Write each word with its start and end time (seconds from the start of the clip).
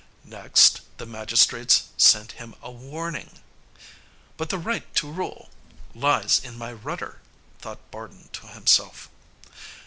Next, 0.25 0.81
the 0.97 1.05
magistrates 1.05 1.83
sent 1.95 2.31
him 2.31 2.55
a 2.63 2.71
warning. 2.71 3.37
"But 4.35 4.49
the 4.49 4.57
right 4.57 4.91
to 4.95 5.11
rule 5.11 5.51
lies 5.93 6.39
in 6.43 6.57
my 6.57 6.73
rudder," 6.73 7.19
thought 7.59 7.91
Bardun 7.91 8.29
to 8.33 8.47
himself. 8.47 9.11